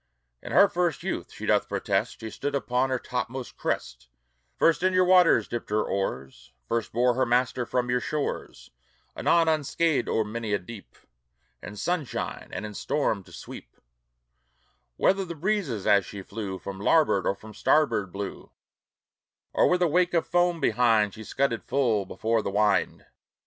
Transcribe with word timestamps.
In 0.41 0.51
her 0.51 0.67
first 0.67 1.03
youth, 1.03 1.31
she 1.31 1.45
doth 1.45 1.69
protest, 1.69 2.21
She 2.21 2.31
stood 2.31 2.55
upon 2.55 2.89
your 2.89 2.97
topmost 2.97 3.55
crest, 3.55 4.07
First 4.57 4.81
in 4.81 4.93
your 4.93 5.05
waters 5.05 5.47
dipped 5.47 5.69
her 5.69 5.83
oars, 5.83 6.53
First 6.67 6.91
bore 6.91 7.13
her 7.13 7.23
master 7.23 7.67
from 7.67 7.91
your 7.91 7.99
shores 7.99 8.71
Anon 9.15 9.47
unscathed 9.47 10.09
o'er 10.09 10.23
many 10.23 10.53
a 10.53 10.57
deep, 10.57 10.97
In 11.61 11.75
sunshine 11.75 12.49
and 12.51 12.65
in 12.65 12.73
storm 12.73 13.23
to 13.25 13.31
sweep; 13.31 13.77
Whether 14.97 15.23
the 15.23 15.35
breezes, 15.35 15.85
as 15.85 16.03
she 16.03 16.23
flew, 16.23 16.57
From 16.57 16.79
larboard 16.79 17.27
or 17.27 17.35
from 17.35 17.53
starboard 17.53 18.11
blew, 18.11 18.49
Or 19.53 19.69
with 19.69 19.83
a 19.83 19.87
wake 19.87 20.15
of 20.15 20.25
foam 20.25 20.59
behind, 20.59 21.13
She 21.13 21.23
scudded 21.23 21.63
full 21.63 22.07
before 22.07 22.41
the 22.41 22.49
wind. 22.49 23.05